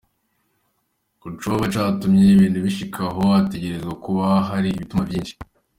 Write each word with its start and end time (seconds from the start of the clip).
"Ku 1.19 1.27
coba 1.41 1.65
catumye 1.73 2.25
ibintu 2.35 2.57
bishika 2.65 2.99
aho, 3.09 3.23
hategerezwa 3.35 3.93
kuba 4.03 4.25
hati 4.47 4.69
ibituma 4.75 5.05
vyinshi. 5.09 5.33